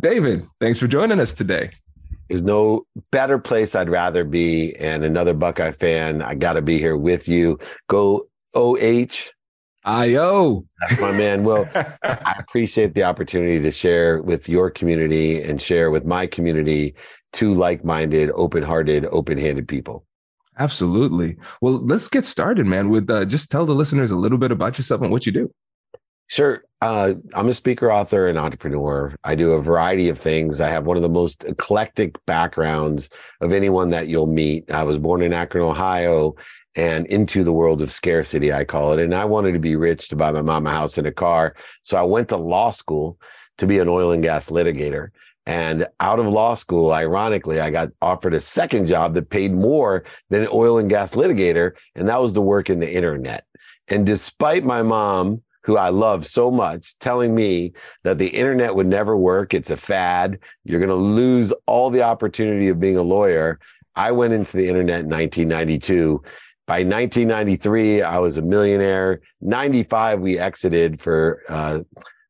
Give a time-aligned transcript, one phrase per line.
[0.00, 1.70] David, thanks for joining us today.
[2.28, 4.74] There's no better place I'd rather be.
[4.76, 7.58] And another Buckeye fan, I got to be here with you.
[7.88, 9.30] Go OH.
[9.84, 10.64] IO.
[10.80, 11.42] That's my man.
[11.42, 16.94] Well, I appreciate the opportunity to share with your community and share with my community
[17.32, 20.04] two like minded, open hearted, open handed people.
[20.58, 21.36] Absolutely.
[21.62, 24.76] Well, let's get started, man, with uh, just tell the listeners a little bit about
[24.76, 25.50] yourself and what you do.
[26.30, 26.62] Sure.
[26.80, 29.12] Uh, I'm a speaker, author, and entrepreneur.
[29.24, 30.60] I do a variety of things.
[30.60, 34.70] I have one of the most eclectic backgrounds of anyone that you'll meet.
[34.70, 36.36] I was born in Akron, Ohio,
[36.76, 39.00] and into the world of scarcity, I call it.
[39.00, 41.56] And I wanted to be rich to buy my mom a house and a car.
[41.82, 43.18] So I went to law school
[43.58, 45.08] to be an oil and gas litigator.
[45.46, 50.04] And out of law school, ironically, I got offered a second job that paid more
[50.28, 51.72] than an oil and gas litigator.
[51.96, 53.46] And that was to work in the internet.
[53.88, 57.72] And despite my mom, who I love so much, telling me
[58.02, 59.52] that the internet would never work.
[59.52, 60.38] It's a fad.
[60.64, 63.58] You're going to lose all the opportunity of being a lawyer.
[63.94, 66.22] I went into the internet in 1992.
[66.66, 69.20] By 1993, I was a millionaire.
[69.40, 71.80] 95, we exited for uh,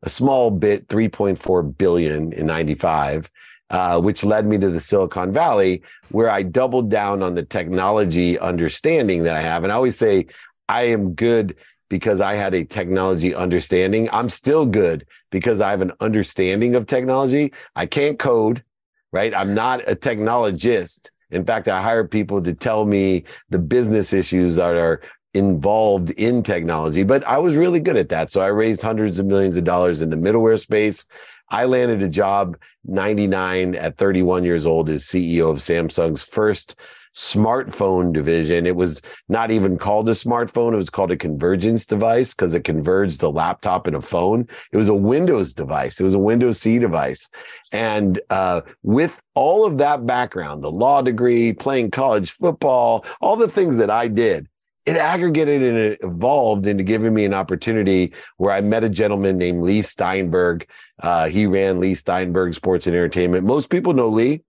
[0.03, 3.31] a small bit, 3.4 billion in 95.
[3.69, 5.81] Uh, which led me to the Silicon Valley,
[6.11, 9.63] where I doubled down on the technology understanding that I have.
[9.63, 10.27] And I always say,
[10.69, 11.55] I am good
[11.91, 14.09] because I had a technology understanding.
[14.11, 17.53] I'm still good because I have an understanding of technology.
[17.77, 18.65] I can't code,
[19.13, 19.35] right?
[19.35, 21.11] I'm not a technologist.
[21.31, 25.03] In fact, I hire people to tell me the business issues that are
[25.35, 28.33] involved in technology, but I was really good at that.
[28.33, 31.07] So I raised hundreds of millions of dollars in the middleware space.
[31.51, 36.77] I landed a job 99 at 31 years old as CEO of Samsung's first
[37.17, 38.67] smartphone division.
[38.67, 40.73] It was not even called a smartphone.
[40.73, 44.47] It was called a convergence device because it converged a laptop and a phone.
[44.73, 45.99] It was a Windows device.
[45.99, 47.29] It was a Windows CE device.
[47.73, 53.49] And uh, with all of that background, the law degree, playing college football, all the
[53.49, 54.47] things that I did,
[54.87, 59.37] it aggregated and it evolved into giving me an opportunity where I met a gentleman
[59.37, 60.67] named Leigh Steinberg.
[61.03, 63.45] Uh, he ran Leigh Steinberg Sports and Entertainment.
[63.45, 64.43] Most people know Leigh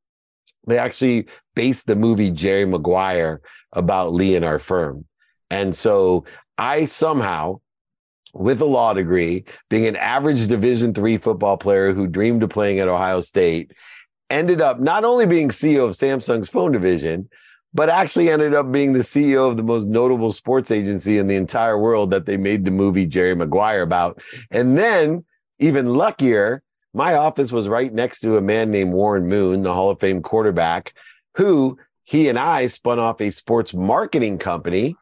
[0.68, 3.42] they actually based the movie Jerry Maguire
[3.74, 5.06] about Leigh and our firm.
[5.50, 6.26] And so
[6.58, 7.60] I somehow,
[8.34, 12.80] with a law degree, being an average Division three football player who dreamed of playing
[12.80, 13.72] at Ohio State,
[14.30, 17.30] ended up not only being CEO of Samsung's phone division,
[17.74, 21.36] but actually ended up being the CEO of the most notable sports agency in the
[21.36, 24.22] entire world that they made the movie Jerry Maguire about.
[24.50, 25.26] And then,
[25.60, 26.64] even luckier,
[26.94, 30.22] my office was right next to a man named Warren Moon, the Hall of Fame
[30.22, 30.94] quarterback,
[31.36, 34.96] who he and I spun off a sports marketing company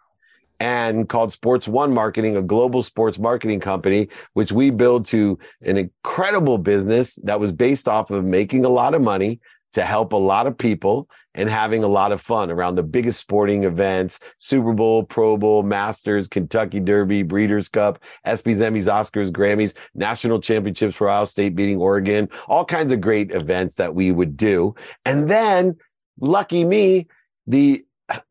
[0.60, 5.78] and called Sports One Marketing, a global sports marketing company, which we built to an
[5.78, 9.40] incredible business that was based off of making a lot of money
[9.74, 13.20] to help a lot of people and having a lot of fun around the biggest
[13.20, 19.74] sporting events Super Bowl, Pro Bowl, Masters, Kentucky Derby, Breeders' Cup, ESPYs, Emmys, Oscars, Grammys,
[19.94, 24.36] national championships for Ohio State beating Oregon, all kinds of great events that we would
[24.36, 24.76] do.
[25.06, 25.78] And then,
[26.20, 27.08] lucky me,
[27.48, 27.86] the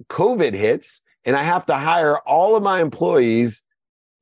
[0.09, 3.63] COVID hits and I have to hire all of my employees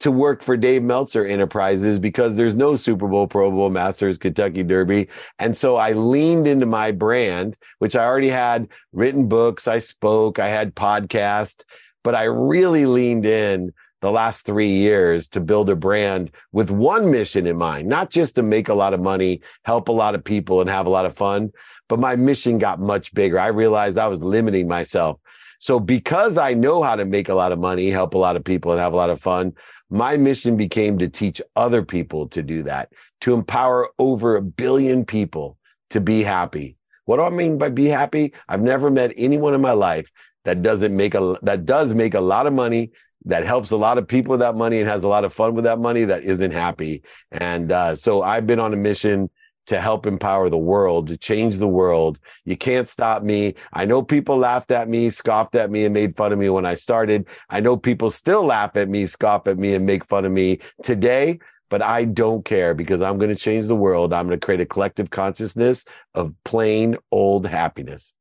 [0.01, 4.63] to work for Dave Meltzer Enterprises because there's no Super Bowl, Pro Bowl, Masters, Kentucky
[4.63, 5.09] Derby.
[5.39, 10.39] And so I leaned into my brand, which I already had written books, I spoke,
[10.39, 11.65] I had podcast,
[12.05, 13.73] but I really leaned in
[14.03, 18.35] the last three years to build a brand with one mission in mind, not just
[18.35, 21.07] to make a lot of money, help a lot of people, and have a lot
[21.07, 21.51] of fun,
[21.89, 23.39] but my mission got much bigger.
[23.39, 25.19] I realized I was limiting myself.
[25.59, 28.45] So because I know how to make a lot of money, help a lot of
[28.45, 29.55] people, and have a lot of fun,
[29.91, 35.05] my mission became to teach other people to do that, to empower over a billion
[35.05, 35.57] people
[35.91, 36.77] to be happy.
[37.05, 38.33] What do I mean by be happy?
[38.49, 40.11] I've never met anyone in my life
[40.45, 42.91] that doesn't make a that does make a lot of money
[43.25, 45.55] that helps a lot of people with that money and has a lot of fun
[45.55, 47.03] with that money that isn't happy.
[47.33, 49.29] And uh, so I've been on a mission
[49.67, 52.19] to help empower the world, to change the world.
[52.45, 53.55] You can't stop me.
[53.73, 56.67] I know people laughed at me, scoffed at me, and made fun of me when
[56.67, 57.27] I started.
[57.51, 60.61] I know people still laugh at me, scoff at me, and make fun of me
[60.83, 64.13] today, but I don't care because I'm going to change the world.
[64.13, 65.85] I'm going to create a collective consciousness
[66.15, 68.15] of plain old happiness.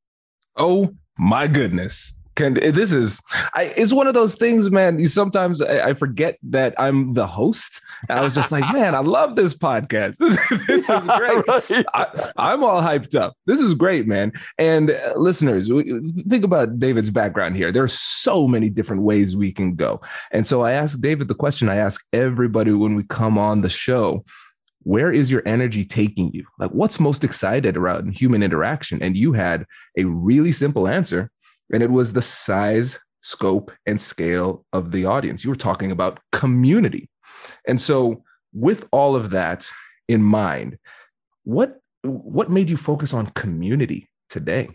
[0.56, 3.22] Oh my goodness can this is
[3.54, 7.26] I, it's one of those things man you sometimes I, I, forget that i'm the
[7.26, 7.82] host.
[8.10, 10.18] I was just like man i love this podcast.
[10.18, 10.38] This,
[10.68, 11.48] this is great.
[11.48, 11.86] right.
[12.38, 13.36] I, am all hyped up.
[13.46, 14.32] This is great man.
[14.58, 15.70] And uh, listeners
[16.28, 17.72] think about david's background here.
[17.72, 20.02] There's so many different ways we can go.
[20.32, 23.70] And so i asked david the question i ask everybody when we come on the
[23.70, 24.24] show.
[24.84, 26.46] Where is your energy taking you?
[26.60, 29.02] Like, what's most excited around human interaction?
[29.02, 29.66] And you had
[29.98, 31.32] a really simple answer
[31.72, 35.44] and it was the size, scope, and scale of the audience.
[35.44, 37.10] You were talking about community.
[37.68, 38.24] And so,
[38.54, 39.70] with all of that
[40.08, 40.78] in mind,
[41.44, 44.70] what what made you focus on community today?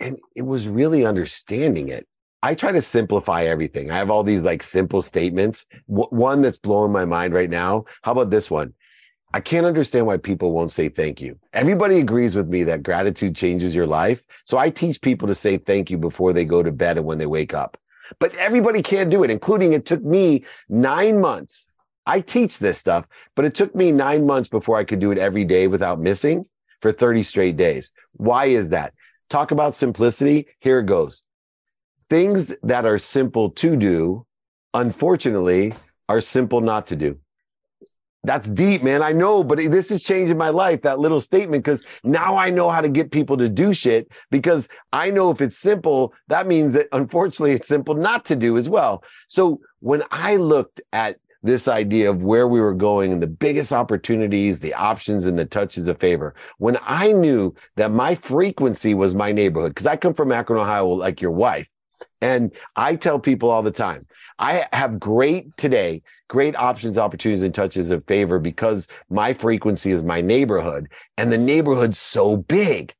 [0.00, 2.06] And it was really understanding it.
[2.42, 3.90] I try to simplify everything.
[3.90, 5.64] I have all these like simple statements.
[5.88, 7.84] W- one that's blowing my mind right now.
[8.02, 8.74] How about this one?
[9.34, 11.36] I can't understand why people won't say thank you.
[11.52, 14.22] Everybody agrees with me that gratitude changes your life.
[14.44, 17.18] So I teach people to say thank you before they go to bed and when
[17.18, 17.76] they wake up.
[18.20, 21.66] But everybody can't do it, including it took me nine months.
[22.06, 25.18] I teach this stuff, but it took me nine months before I could do it
[25.18, 26.46] every day without missing
[26.80, 27.90] for 30 straight days.
[28.12, 28.94] Why is that?
[29.30, 30.46] Talk about simplicity.
[30.60, 31.22] Here it goes.
[32.08, 34.26] Things that are simple to do,
[34.74, 35.74] unfortunately,
[36.08, 37.18] are simple not to do.
[38.24, 39.02] That's deep, man.
[39.02, 42.70] I know, but this is changing my life, that little statement, because now I know
[42.70, 46.72] how to get people to do shit because I know if it's simple, that means
[46.72, 49.04] that unfortunately it's simple not to do as well.
[49.28, 53.70] So when I looked at this idea of where we were going and the biggest
[53.70, 56.34] opportunities, the options, and the touches of favor.
[56.56, 60.88] When I knew that my frequency was my neighborhood, because I come from Akron, Ohio,
[60.88, 61.68] like your wife,
[62.22, 64.06] and I tell people all the time,
[64.38, 70.02] I have great today, great options, opportunities, and touches of favor because my frequency is
[70.02, 72.94] my neighborhood and the neighborhood's so big.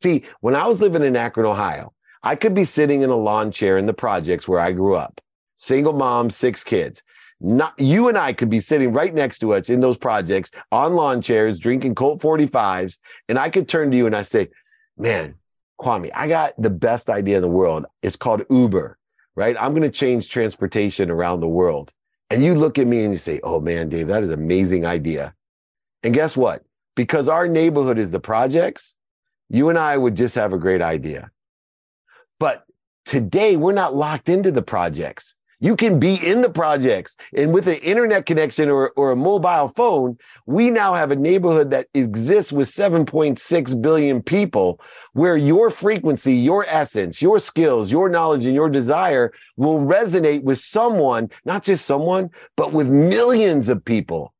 [0.00, 1.92] See, when I was living in Akron, Ohio,
[2.22, 5.20] I could be sitting in a lawn chair in the projects where I grew up,
[5.56, 7.02] single mom, six kids.
[7.40, 10.94] Not you and I could be sitting right next to us in those projects on
[10.94, 12.98] lawn chairs, drinking Colt 45s,
[13.28, 14.48] and I could turn to you and I say,
[14.96, 15.34] "Man,
[15.80, 17.86] Kwame, I got the best idea in the world.
[18.02, 18.97] It's called Uber,
[19.38, 19.56] right?
[19.60, 21.92] I'm going to change transportation around the world.
[22.28, 24.84] And you look at me and you say, oh man, Dave, that is an amazing
[24.84, 25.32] idea.
[26.02, 26.64] And guess what?
[26.96, 28.96] Because our neighborhood is the projects,
[29.48, 31.30] you and I would just have a great idea.
[32.40, 32.64] But
[33.04, 35.36] today, we're not locked into the projects.
[35.60, 39.72] You can be in the projects and with an internet connection or, or a mobile
[39.74, 44.80] phone, we now have a neighborhood that exists with 7.6 billion people
[45.14, 50.60] where your frequency, your essence, your skills, your knowledge, and your desire will resonate with
[50.60, 54.32] someone, not just someone, but with millions of people.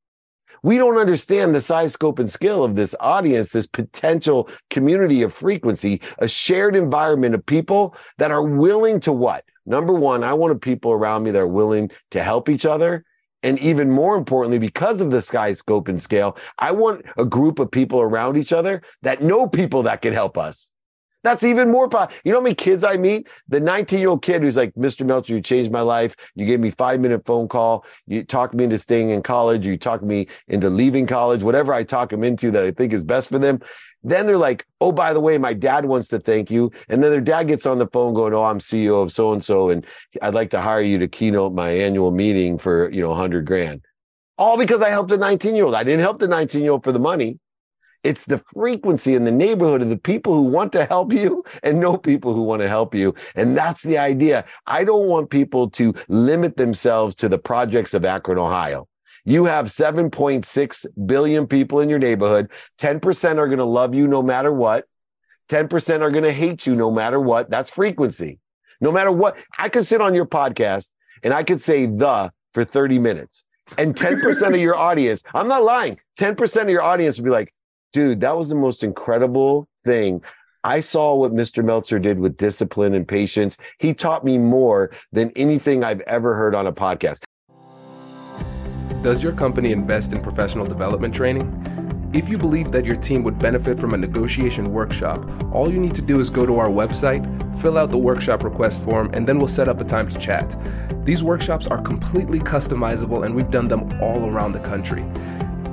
[0.62, 5.34] We don't understand the size, scope, and scale of this audience, this potential community of
[5.34, 9.44] frequency, a shared environment of people that are willing to what?
[9.68, 13.04] Number one, I wanted people around me that are willing to help each other.
[13.42, 17.58] And even more importantly, because of the sky scope and scale, I want a group
[17.60, 20.70] of people around each other that know people that can help us.
[21.28, 21.90] That's even more.
[21.90, 23.28] Po- you know how many kids I meet?
[23.48, 25.04] The 19 year old kid who's like, Mr.
[25.04, 26.16] Meltzer, you changed my life.
[26.34, 27.84] You gave me five minute phone call.
[28.06, 29.66] You talked me into staying in college.
[29.66, 33.04] You talked me into leaving college, whatever I talk them into that I think is
[33.04, 33.60] best for them.
[34.02, 36.72] Then they're like, oh, by the way, my dad wants to thank you.
[36.88, 39.44] And then their dad gets on the phone going, oh, I'm CEO of so and
[39.44, 39.84] so, and
[40.22, 43.82] I'd like to hire you to keynote my annual meeting for, you know, 100 grand.
[44.38, 45.74] All because I helped a 19 year old.
[45.74, 47.38] I didn't help the 19 year old for the money.
[48.04, 51.80] It's the frequency in the neighborhood of the people who want to help you and
[51.80, 53.14] know people who want to help you.
[53.34, 54.44] And that's the idea.
[54.66, 58.86] I don't want people to limit themselves to the projects of Akron, Ohio.
[59.24, 62.50] You have 7.6 billion people in your neighborhood.
[62.78, 64.84] 10% are going to love you no matter what.
[65.50, 67.50] 10% are going to hate you no matter what.
[67.50, 68.38] That's frequency.
[68.80, 72.64] No matter what, I could sit on your podcast and I could say the for
[72.64, 73.44] 30 minutes.
[73.76, 77.52] And 10% of your audience, I'm not lying, 10% of your audience would be like,
[77.92, 80.22] dude, that was the most incredible thing.
[80.64, 81.64] I saw what Mr.
[81.64, 83.56] Meltzer did with discipline and patience.
[83.78, 87.22] He taught me more than anything I've ever heard on a podcast.
[89.02, 91.54] Does your company invest in professional development training?
[92.12, 95.94] If you believe that your team would benefit from a negotiation workshop, all you need
[95.94, 97.22] to do is go to our website,
[97.60, 100.56] fill out the workshop request form, and then we'll set up a time to chat.
[101.04, 105.04] These workshops are completely customizable and we've done them all around the country.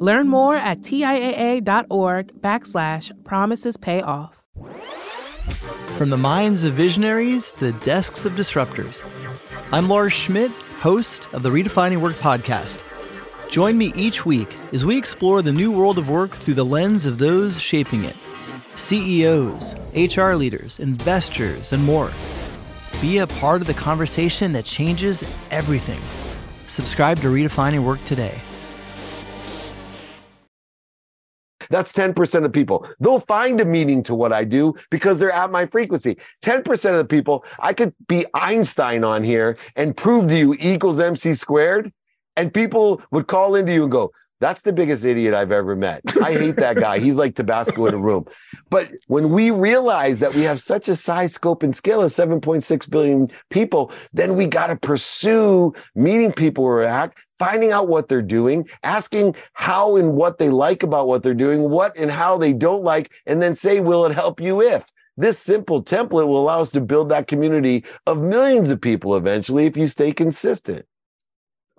[0.00, 4.44] Learn more at TIAA.org backslash promises pay off.
[5.96, 9.02] From the minds of visionaries to the desks of disruptors,
[9.72, 12.80] I'm Lars Schmidt, host of the Redefining Work podcast.
[13.50, 17.06] Join me each week as we explore the new world of work through the lens
[17.06, 18.16] of those shaping it.
[18.74, 22.10] CEOs, HR leaders, investors, and more.
[23.00, 26.00] Be a part of the conversation that changes everything.
[26.66, 28.40] Subscribe to Redefining Work today.
[31.72, 32.86] That's 10% of people.
[33.00, 36.18] They'll find a meaning to what I do because they're at my frequency.
[36.42, 40.74] 10% of the people, I could be Einstein on here and prove to you E
[40.74, 41.90] equals MC squared.
[42.36, 46.02] And people would call into you and go, that's the biggest idiot I've ever met.
[46.20, 46.98] I hate that guy.
[46.98, 48.26] He's like Tabasco in a room.
[48.70, 52.90] But when we realize that we have such a size, scope, and scale of 7.6
[52.90, 58.08] billion people, then we got to pursue meeting people where we're at, finding out what
[58.08, 62.36] they're doing, asking how and what they like about what they're doing, what and how
[62.36, 64.84] they don't like, and then say, will it help you if?
[65.16, 69.66] This simple template will allow us to build that community of millions of people eventually
[69.66, 70.84] if you stay consistent.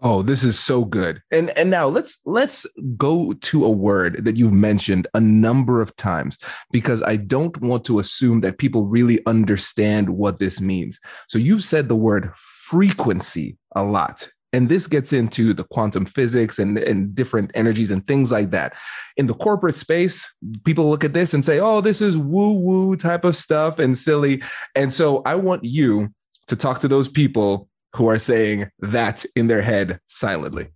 [0.05, 1.21] Oh, this is so good.
[1.31, 2.65] And and now let's let's
[2.97, 6.37] go to a word that you've mentioned a number of times
[6.71, 10.99] because I don't want to assume that people really understand what this means.
[11.29, 14.29] So you've said the word frequency a lot.
[14.51, 18.75] And this gets into the quantum physics and, and different energies and things like that.
[19.17, 20.29] In the corporate space,
[20.63, 23.97] people look at this and say, oh, this is woo woo type of stuff and
[23.97, 24.43] silly.
[24.75, 26.13] And so I want you
[26.47, 30.67] to talk to those people who are saying that in their head silently.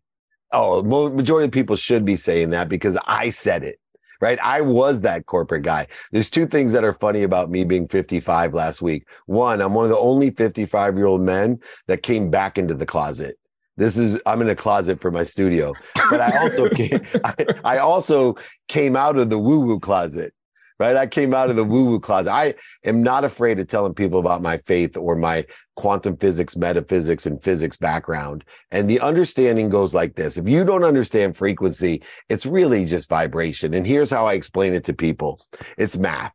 [0.51, 3.79] Oh, well, majority of people should be saying that because I said it,
[4.21, 4.39] right?
[4.41, 5.87] I was that corporate guy.
[6.11, 9.07] There's two things that are funny about me being 55 last week.
[9.25, 12.85] One, I'm one of the only 55 year old men that came back into the
[12.85, 13.37] closet.
[13.75, 15.73] This is I'm in a closet for my studio,
[16.09, 17.33] but I also came, I,
[17.63, 18.35] I also
[18.67, 20.33] came out of the woo woo closet
[20.79, 20.95] right?
[20.95, 22.31] I came out of the woo woo closet.
[22.31, 25.45] I am not afraid of telling people about my faith or my
[25.77, 28.43] quantum physics, metaphysics, and physics background.
[28.71, 33.73] And the understanding goes like this if you don't understand frequency, it's really just vibration.
[33.73, 35.45] And here's how I explain it to people
[35.77, 36.33] it's math.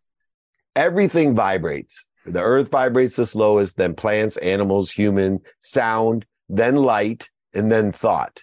[0.75, 2.07] Everything vibrates.
[2.25, 8.41] The earth vibrates the slowest, then plants, animals, human, sound, then light, and then thought.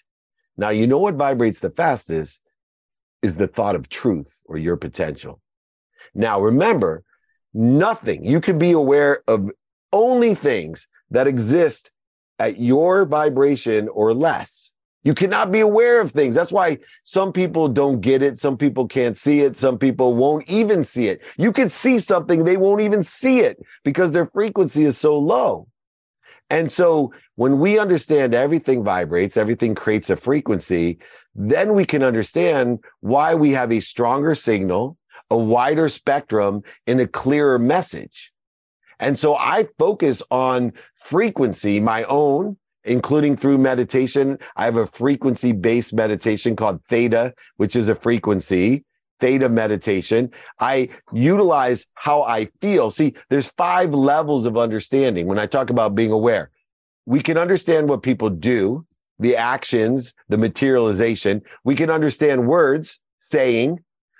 [0.57, 2.41] Now, you know what vibrates the fastest
[3.21, 5.41] is the thought of truth or your potential.
[6.13, 7.03] Now, remember,
[7.53, 9.49] nothing, you can be aware of
[9.91, 11.91] only things that exist
[12.37, 14.73] at your vibration or less.
[15.03, 16.35] You cannot be aware of things.
[16.35, 18.37] That's why some people don't get it.
[18.39, 19.57] Some people can't see it.
[19.57, 21.21] Some people won't even see it.
[21.37, 25.67] You can see something, they won't even see it because their frequency is so low.
[26.49, 30.99] And so when we understand everything vibrates, everything creates a frequency,
[31.33, 34.97] then we can understand why we have a stronger signal
[35.29, 38.31] a wider spectrum and a clearer message.
[38.99, 44.37] And so I focus on frequency, my own, including through meditation.
[44.55, 48.85] I have a frequency based meditation called theta, which is a frequency
[49.19, 50.31] theta meditation.
[50.59, 52.89] I utilize how I feel.
[52.91, 56.51] See, there's five levels of understanding when I talk about being aware.
[57.05, 58.85] We can understand what people do,
[59.19, 61.41] the actions, the materialization.
[61.63, 63.79] We can understand words, saying.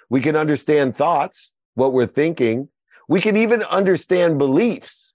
[0.09, 2.69] We can understand thoughts, what we're thinking.
[3.10, 5.13] We can even understand beliefs.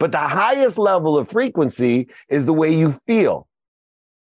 [0.00, 3.46] But the highest level of frequency is the way you feel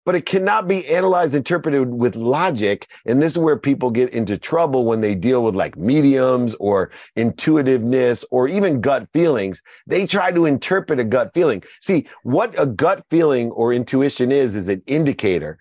[0.04, 2.88] but it cannot be analyzed, interpreted with logic.
[3.06, 6.90] And this is where people get into trouble when they deal with like mediums or
[7.16, 9.62] intuitiveness or even gut feelings.
[9.86, 11.62] They try to interpret a gut feeling.
[11.80, 15.58] See, what a gut feeling or intuition is, is an indicator.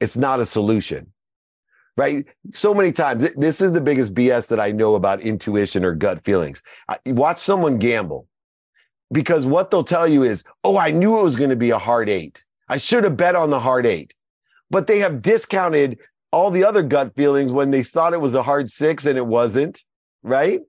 [0.00, 1.12] It's not a solution.
[1.98, 2.26] Right.
[2.54, 6.24] So many times, this is the biggest BS that I know about intuition or gut
[6.24, 6.62] feelings.
[7.06, 8.28] Watch someone gamble
[9.12, 11.78] because what they'll tell you is, Oh, I knew it was going to be a
[11.78, 12.44] hard eight.
[12.68, 14.14] I should have bet on the hard eight.
[14.70, 15.98] But they have discounted
[16.30, 19.26] all the other gut feelings when they thought it was a hard six and it
[19.26, 19.82] wasn't,
[20.22, 20.60] right?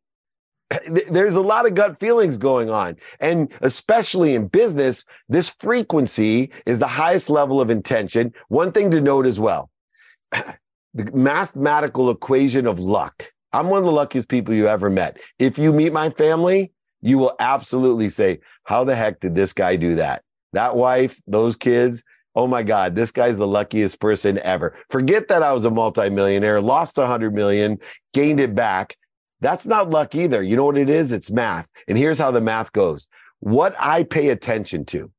[1.12, 2.96] There's a lot of gut feelings going on.
[3.20, 8.34] And especially in business, this frequency is the highest level of intention.
[8.48, 9.70] One thing to note as well
[10.94, 13.32] the mathematical equation of luck.
[13.52, 15.18] I'm one of the luckiest people you ever met.
[15.40, 19.76] If you meet my family, you will absolutely say, How the heck did this guy
[19.76, 20.24] do that?
[20.54, 22.04] that wife, those kids.
[22.36, 24.78] Oh my God, this guy's the luckiest person ever.
[24.90, 27.80] Forget that I was a multimillionaire, lost hundred million,
[28.14, 28.96] gained it back.
[29.42, 30.44] That's not luck either.
[30.44, 31.12] You know what it is?
[31.12, 31.68] It's math.
[31.88, 33.08] And here's how the math goes.
[33.40, 35.12] What I pay attention to.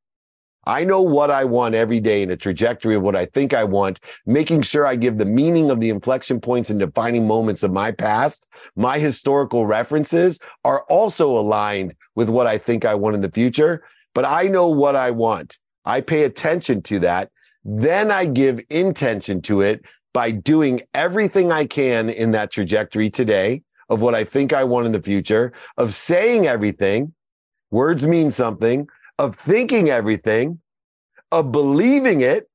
[0.64, 3.64] I know what I want every day in a trajectory of what I think I
[3.64, 7.72] want, making sure I give the meaning of the inflection points and defining moments of
[7.72, 8.46] my past.
[8.76, 13.82] My historical references are also aligned with what I think I want in the future
[14.14, 15.58] but I know what I want.
[15.84, 17.30] I pay attention to that.
[17.64, 23.62] Then I give intention to it by doing everything I can in that trajectory today
[23.88, 27.12] of what I think I want in the future, of saying everything.
[27.70, 28.88] Words mean something,
[29.20, 30.60] of thinking everything,
[31.30, 32.48] of believing it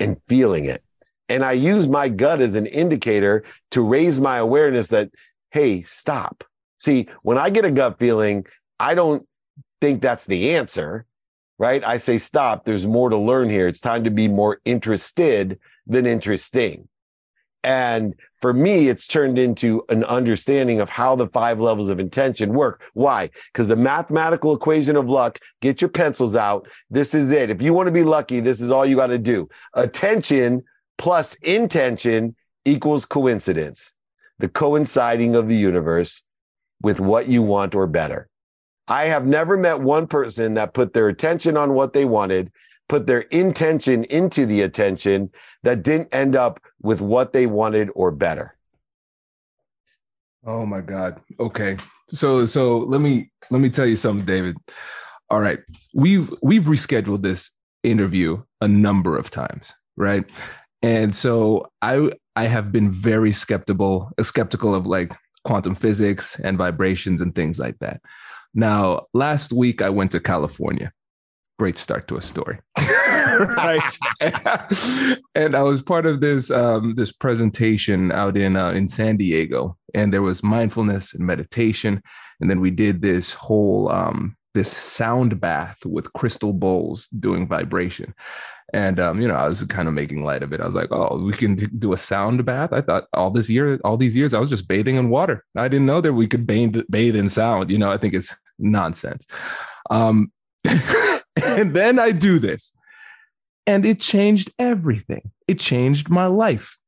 [0.00, 0.82] and feeling it.
[1.28, 5.10] And I use my gut as an indicator to raise my awareness that,
[5.50, 6.44] hey, stop.
[6.80, 8.46] See, when I get a gut feeling,
[8.80, 9.28] I don't
[9.82, 11.04] think that's the answer,
[11.58, 11.84] right?
[11.84, 13.68] I say, stop, there's more to learn here.
[13.68, 16.88] It's time to be more interested than interesting.
[17.64, 22.52] And for me, it's turned into an understanding of how the five levels of intention
[22.54, 22.82] work.
[22.94, 23.30] Why?
[23.52, 26.66] Because the mathematical equation of luck, get your pencils out.
[26.90, 27.50] This is it.
[27.50, 29.48] If you want to be lucky, this is all you got to do.
[29.74, 30.64] Attention
[30.98, 33.92] plus intention equals coincidence,
[34.38, 36.22] the coinciding of the universe
[36.80, 38.28] with what you want or better.
[38.88, 42.50] I have never met one person that put their attention on what they wanted,
[42.92, 45.30] put their intention into the attention
[45.62, 48.54] that didn't end up with what they wanted or better.
[50.44, 51.18] Oh my God.
[51.40, 51.78] Okay.
[52.10, 54.58] So so let me let me tell you something, David.
[55.30, 55.60] All right.
[55.94, 57.50] We've we've rescheduled this
[57.82, 60.26] interview a number of times, right?
[60.82, 67.22] And so I I have been very skeptical, skeptical of like quantum physics and vibrations
[67.22, 68.02] and things like that.
[68.52, 70.92] Now, last week I went to California.
[71.62, 72.58] Great start to a story.
[73.38, 73.96] right.
[75.36, 79.78] and I was part of this um, this presentation out in uh, in San Diego,
[79.94, 82.02] and there was mindfulness and meditation,
[82.40, 88.12] and then we did this whole um, this sound bath with crystal bowls doing vibration.
[88.74, 90.60] And um, you know, I was kind of making light of it.
[90.60, 93.78] I was like, "Oh, we can do a sound bath." I thought all this year,
[93.84, 95.44] all these years, I was just bathing in water.
[95.56, 97.70] I didn't know that we could bathe, bathe in sound.
[97.70, 99.28] You know, I think it's nonsense.
[99.90, 100.32] Um,
[101.42, 102.72] and then I do this,
[103.66, 105.30] and it changed everything.
[105.48, 106.78] It changed my life.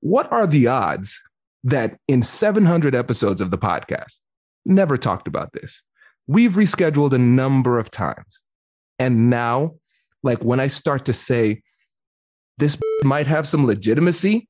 [0.00, 1.20] What are the odds
[1.64, 4.18] that in 700 episodes of the podcast,
[4.66, 5.82] never talked about this?
[6.26, 8.40] We've rescheduled a number of times.
[8.98, 9.74] And now
[10.22, 11.62] like when I start to say,
[12.58, 14.48] this might have some legitimacy,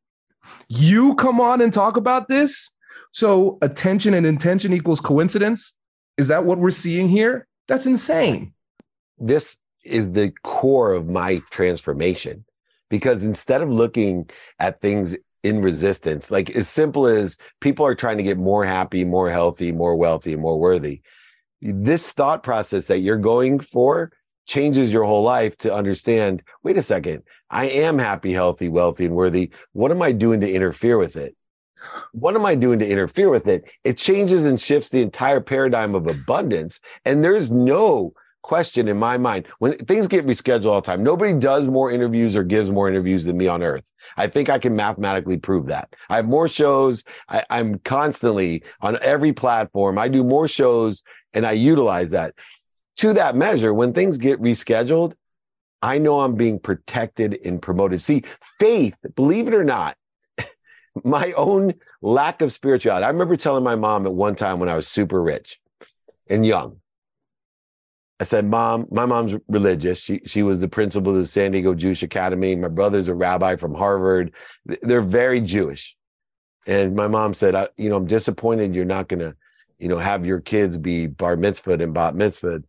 [0.69, 2.71] you come on and talk about this.
[3.13, 5.79] So attention and intention equals coincidence.
[6.17, 7.47] Is that what we're seeing here?
[7.69, 8.55] That's insane.
[9.23, 12.45] This is the core of my transformation
[12.91, 18.17] because instead of looking at things in resistance, like as simple as people are trying
[18.17, 21.03] to get more happy, more healthy, more wealthy, more worthy,
[21.61, 24.11] this thought process that you're going for
[24.47, 29.15] changes your whole life to understand wait a second, I am happy, healthy, wealthy, and
[29.15, 29.51] worthy.
[29.73, 31.37] What am I doing to interfere with it?
[32.13, 33.65] what am I doing to interfere with it?
[33.85, 36.81] It changes and shifts the entire paradigm of abundance.
[37.05, 41.03] And there's no question in my mind when things get rescheduled all the time.
[41.03, 43.85] Nobody does more interviews or gives more interviews than me on earth.
[44.17, 45.95] I think I can mathematically prove that.
[46.11, 47.05] I have more shows.
[47.29, 49.99] I, I'm constantly on every platform.
[49.99, 51.03] I do more shows
[51.33, 52.35] and I utilize that.
[52.99, 55.15] To that measure, when things get rescheduled,
[55.81, 58.03] I know I'm being protected and promoted.
[58.03, 58.25] See,
[58.61, 59.97] faith, believe it or not,
[61.05, 63.05] my own lack of spirituality.
[63.05, 65.59] I remember telling my mom at one time when I was super rich
[66.29, 66.77] and young,
[68.23, 70.01] I said, Mom, my mom's religious.
[70.01, 72.55] She she was the principal of the San Diego Jewish Academy.
[72.55, 74.33] My brother's a rabbi from Harvard.
[74.65, 75.97] They're very Jewish.
[76.65, 79.35] And my mom said, I, you know, I'm disappointed you're not gonna,
[79.81, 82.63] you know, have your kids be bar mitzvah and bat mitzvah.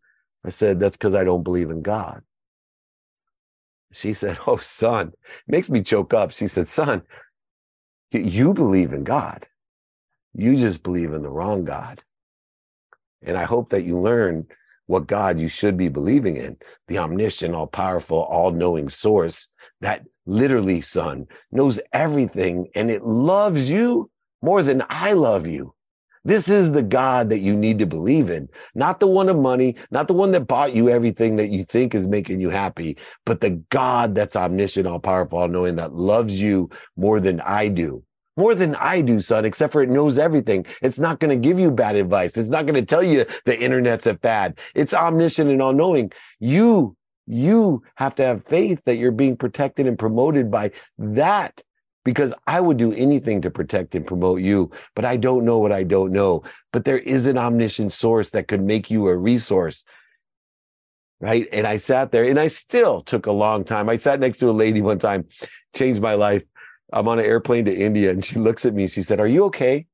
[0.44, 2.24] I said, that's because I don't believe in God.
[3.92, 5.14] She said, Oh, son,
[5.46, 6.32] makes me choke up.
[6.32, 7.04] She said, Son,
[8.10, 9.48] you believe in God.
[10.34, 12.02] You just believe in the wrong God.
[13.22, 14.48] And I hope that you learn
[14.88, 19.50] what God you should be believing in the omniscient, all powerful, all knowing source
[19.82, 24.10] that literally, son, knows everything and it loves you
[24.42, 25.74] more than I love you.
[26.26, 29.76] This is the God that you need to believe in, not the one of money,
[29.92, 33.42] not the one that bought you everything that you think is making you happy, but
[33.42, 38.04] the God that's omniscient, all powerful, all knowing that loves you more than I do
[38.36, 40.66] more than I do, son, except for it knows everything.
[40.82, 42.38] It's not going to give you bad advice.
[42.38, 44.60] It's not going to tell you the internet's a fad.
[44.74, 46.12] It's omniscient and all knowing.
[46.40, 46.96] You,
[47.28, 51.62] you have to have faith that you're being protected and promoted by that
[52.04, 55.72] because I would do anything to protect and promote you, but I don't know what
[55.72, 56.44] I don't know.
[56.74, 59.86] But there is an omniscient source that could make you a resource.
[61.22, 61.48] Right.
[61.54, 63.88] And I sat there and I still took a long time.
[63.88, 65.26] I sat next to a lady one time,
[65.74, 66.44] changed my life
[66.94, 68.88] I'm on an airplane to India and she looks at me.
[68.88, 69.86] She said, Are you okay?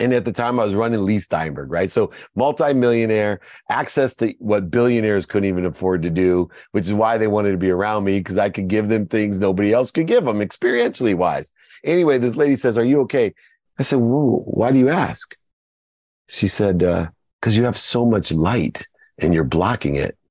[0.00, 1.90] And at the time, I was running Leigh Steinberg, right?
[1.90, 3.40] So, multimillionaire,
[3.70, 7.58] access to what billionaires couldn't even afford to do, which is why they wanted to
[7.58, 11.14] be around me because I could give them things nobody else could give them, experientially
[11.14, 11.52] wise.
[11.84, 13.34] Anyway, this lady says, Are you okay?
[13.78, 15.36] I said, Why do you ask?
[16.28, 18.88] She said, Because uh, you have so much light
[19.18, 20.16] and you're blocking it.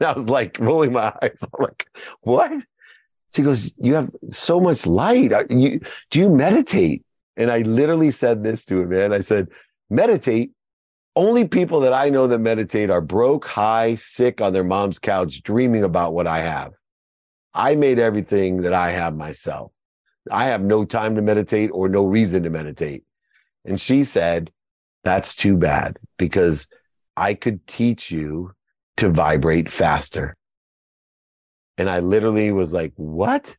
[0.00, 1.38] And I was like rolling my eyes.
[1.42, 1.88] I'm like,
[2.20, 2.52] What?
[3.34, 5.32] She goes, You have so much light.
[5.50, 7.04] You, do you meditate?
[7.36, 9.12] And I literally said this to her, man.
[9.12, 9.48] I said,
[9.90, 10.52] Meditate.
[11.16, 15.42] Only people that I know that meditate are broke, high, sick on their mom's couch,
[15.42, 16.74] dreaming about what I have.
[17.52, 19.72] I made everything that I have myself.
[20.30, 23.02] I have no time to meditate or no reason to meditate.
[23.64, 24.50] And she said,
[25.04, 26.68] That's too bad because
[27.16, 28.52] I could teach you
[28.98, 30.36] to vibrate faster.
[31.78, 33.56] And I literally was like, what?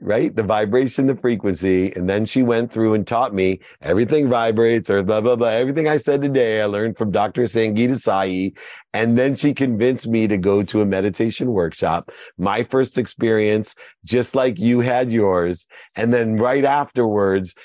[0.00, 0.34] Right?
[0.34, 1.92] The vibration, the frequency.
[1.92, 5.48] And then she went through and taught me everything vibrates or blah, blah, blah.
[5.48, 7.42] Everything I said today, I learned from Dr.
[7.42, 8.56] Sangeeta Sahi.
[8.94, 12.10] And then she convinced me to go to a meditation workshop.
[12.38, 15.66] My first experience, just like you had yours.
[15.96, 17.56] And then right afterwards,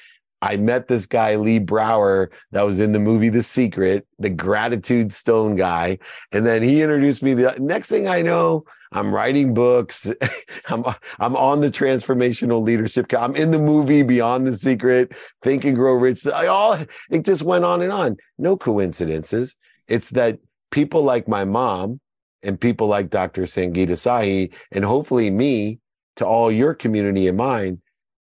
[0.43, 5.13] I met this guy, Lee Brower, that was in the movie The Secret, the gratitude
[5.13, 5.99] stone guy.
[6.33, 7.33] And then he introduced me.
[7.33, 10.07] The next thing I know, I'm writing books.
[10.67, 10.85] I'm
[11.19, 13.13] I'm on the transformational leadership.
[13.13, 16.27] I'm in the movie Beyond the Secret, Think and Grow Rich.
[16.27, 16.77] I all
[17.09, 18.17] it just went on and on.
[18.37, 19.55] No coincidences.
[19.87, 20.39] It's that
[20.71, 21.99] people like my mom
[22.41, 23.43] and people like Dr.
[23.43, 25.79] Sangeeta Sahi and hopefully me
[26.17, 27.81] to all your community and mine,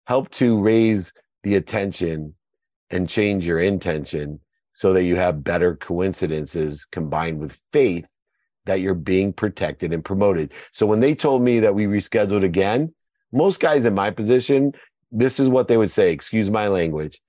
[0.05, 2.33] help to raise the attention
[2.89, 4.39] and change your intention
[4.73, 8.05] so that you have better coincidences combined with faith
[8.67, 10.53] that you're being protected and promoted.
[10.71, 12.93] So when they told me that we rescheduled again,
[13.31, 14.73] most guys in my position,
[15.11, 17.19] this is what they would say, excuse my language,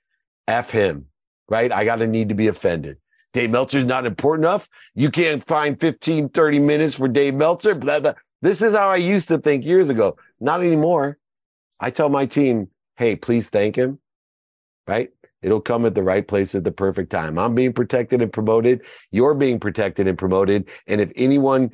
[0.46, 1.07] F him,
[1.48, 1.72] right?
[1.72, 2.98] I got to need to be offended.
[3.33, 4.68] Dave Meltzer's not important enough.
[4.94, 7.74] You can't find 15, 30 minutes for Dave Meltzer.
[7.74, 8.14] Blah, blah.
[8.40, 10.16] This is how I used to think years ago.
[10.40, 11.18] Not anymore.
[11.81, 13.98] I tell my team, hey, please thank him,
[14.87, 15.11] right?
[15.42, 17.38] It'll come at the right place at the perfect time.
[17.38, 18.83] I'm being protected and promoted.
[19.12, 20.68] You're being protected and promoted.
[20.87, 21.70] And if anyone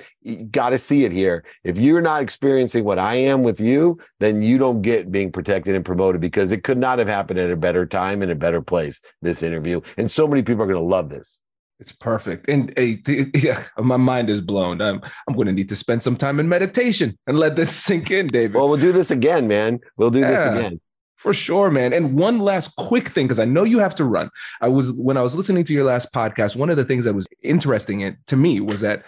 [0.50, 4.42] got to see it here, if you're not experiencing what I am with you, then
[4.42, 7.56] you don't get being protected and promoted because it could not have happened at a
[7.56, 9.80] better time in a better place, this interview.
[9.96, 11.40] And so many people are going to love this.
[11.80, 12.48] It's perfect.
[12.48, 12.72] And
[13.34, 14.80] yeah, my mind is blown.
[14.80, 18.10] I'm, I'm going to need to spend some time in meditation and let this sink
[18.10, 18.56] in, David.
[18.56, 19.80] Well, we'll do this again, man.
[19.96, 20.30] We'll do yeah.
[20.30, 20.80] this again.
[21.24, 21.94] For sure, man.
[21.94, 24.28] And one last quick thing, because I know you have to run.
[24.60, 27.14] I was when I was listening to your last podcast, one of the things that
[27.14, 29.06] was interesting to me was that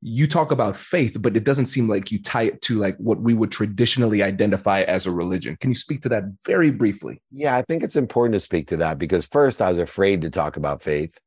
[0.00, 3.20] you talk about faith, but it doesn't seem like you tie it to like what
[3.20, 5.56] we would traditionally identify as a religion.
[5.60, 7.20] Can you speak to that very briefly?
[7.32, 10.30] Yeah, I think it's important to speak to that because first I was afraid to
[10.30, 11.18] talk about faith.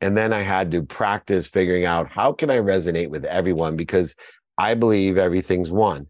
[0.00, 4.14] And then I had to practice figuring out how can I resonate with everyone because
[4.56, 6.06] I believe everything's one.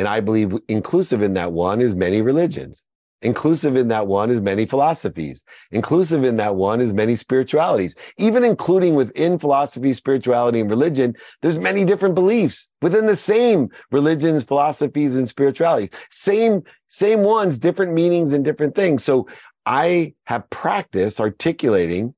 [0.00, 2.86] And I believe inclusive in that one is many religions.
[3.20, 5.44] Inclusive in that one is many philosophies.
[5.72, 7.94] Inclusive in that one is many spiritualities.
[8.16, 14.42] Even including within philosophy, spirituality, and religion, there's many different beliefs within the same religions,
[14.42, 15.90] philosophies, and spiritualities.
[16.10, 19.04] Same, same ones, different meanings and different things.
[19.04, 19.28] So
[19.66, 22.14] I have practiced articulating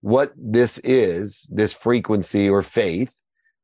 [0.00, 3.12] what this is, this frequency or faith,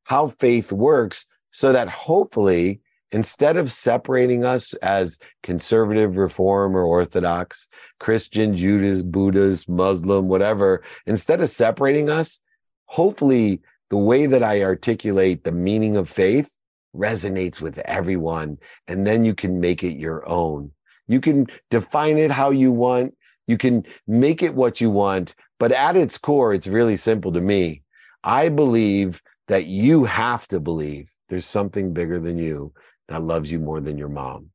[0.04, 2.80] how faith works, so that hopefully
[3.12, 7.68] instead of separating us as conservative, reform, or orthodox,
[8.00, 12.40] Christian, Judas, Buddhist, Muslim, whatever, instead of separating us,
[12.86, 16.50] hopefully the way that I articulate the meaning of faith
[16.94, 18.58] resonates with everyone.
[18.88, 20.72] And then you can make it your own.
[21.06, 23.14] You can define it how you want.
[23.46, 25.34] You can make it what you want.
[25.58, 27.82] But at its core, it's really simple to me.
[28.24, 32.72] I believe that you have to believe there's something bigger than you
[33.08, 34.50] that loves you more than your mom.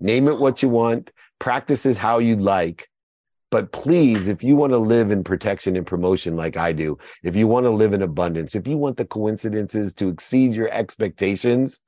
[0.00, 2.88] Name it what you want, practice it how you'd like.
[3.50, 7.36] But please, if you want to live in protection and promotion like I do, if
[7.36, 11.80] you want to live in abundance, if you want the coincidences to exceed your expectations,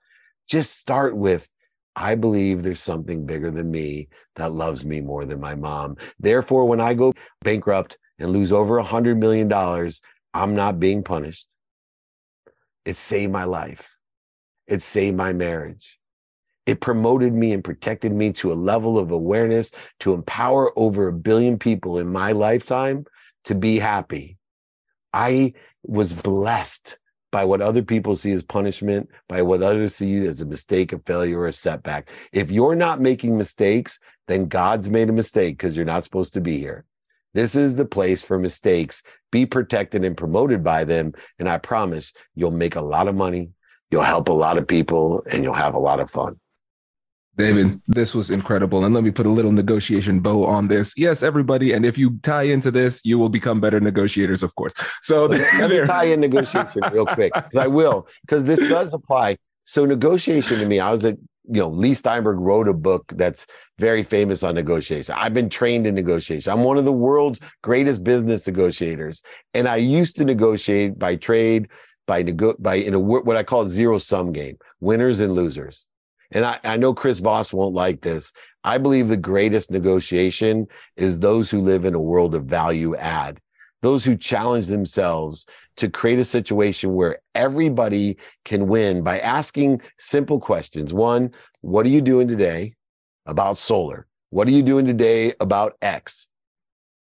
[0.46, 1.48] just start with
[1.96, 5.96] I believe there's something bigger than me that loves me more than my mom.
[6.20, 10.02] Therefore, when I go bankrupt and lose over a hundred million dollars,
[10.34, 11.46] I'm not being punished.
[12.84, 13.95] It saved my life.
[14.66, 15.98] It saved my marriage.
[16.66, 21.12] It promoted me and protected me to a level of awareness to empower over a
[21.12, 23.06] billion people in my lifetime
[23.44, 24.36] to be happy.
[25.12, 26.98] I was blessed
[27.30, 30.98] by what other people see as punishment, by what others see as a mistake, a
[30.98, 32.10] failure, or a setback.
[32.32, 36.40] If you're not making mistakes, then God's made a mistake because you're not supposed to
[36.40, 36.84] be here.
[37.34, 39.02] This is the place for mistakes.
[39.30, 41.12] Be protected and promoted by them.
[41.38, 43.50] And I promise you'll make a lot of money,
[43.90, 46.38] You'll help a lot of people and you'll have a lot of fun.
[47.36, 48.84] David, this was incredible.
[48.84, 50.94] And let me put a little negotiation bow on this.
[50.96, 51.72] Yes, everybody.
[51.72, 54.72] And if you tie into this, you will become better negotiators, of course.
[55.02, 59.36] So let me tie in negotiation real quick I will, because this does apply.
[59.64, 61.18] So negotiation to me, I was at,
[61.48, 63.46] you know, Leigh Steinberg wrote a book that's
[63.78, 65.14] very famous on negotiation.
[65.16, 66.50] I've been trained in negotiation.
[66.50, 69.20] I'm one of the world's greatest business negotiators.
[69.52, 71.68] And I used to negotiate by trade,
[72.06, 75.86] by nego- by in a what I call zero sum game, winners and losers.
[76.32, 78.32] And I, I know Chris Voss won't like this.
[78.64, 80.66] I believe the greatest negotiation
[80.96, 83.40] is those who live in a world of value add,
[83.82, 90.40] those who challenge themselves to create a situation where everybody can win by asking simple
[90.40, 90.92] questions.
[90.92, 92.74] One, what are you doing today
[93.26, 94.06] about solar?
[94.30, 96.26] What are you doing today about X?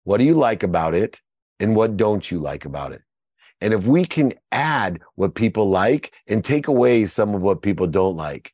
[0.04, 1.20] What do you like about it?
[1.60, 3.02] And what don't you like about it?
[3.62, 7.88] And if we can add what people like and take away some of what people
[7.88, 8.54] don't like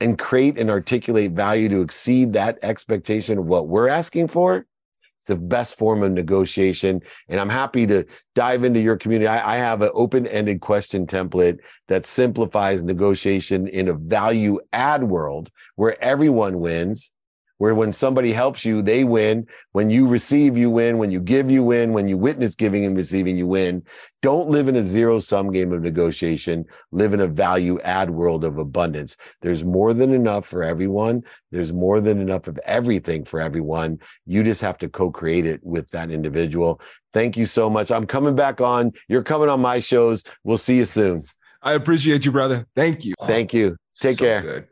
[0.00, 4.66] and create and articulate value to exceed that expectation of what we're asking for,
[5.22, 7.00] it's the best form of negotiation.
[7.28, 8.04] And I'm happy to
[8.34, 9.28] dive into your community.
[9.28, 15.04] I, I have an open ended question template that simplifies negotiation in a value add
[15.04, 17.11] world where everyone wins
[17.62, 19.46] where when somebody helps you, they win.
[19.70, 20.98] When you receive, you win.
[20.98, 21.92] When you give, you win.
[21.92, 23.84] When you witness giving and receiving, you win.
[24.20, 26.64] Don't live in a zero sum game of negotiation.
[26.90, 29.16] Live in a value add world of abundance.
[29.42, 31.22] There's more than enough for everyone.
[31.52, 34.00] There's more than enough of everything for everyone.
[34.26, 36.80] You just have to co create it with that individual.
[37.12, 37.92] Thank you so much.
[37.92, 38.90] I'm coming back on.
[39.06, 40.24] You're coming on my shows.
[40.42, 41.22] We'll see you soon.
[41.62, 42.66] I appreciate you, brother.
[42.74, 43.14] Thank you.
[43.22, 43.76] Thank you.
[43.94, 44.42] Take so care.
[44.42, 44.71] Good.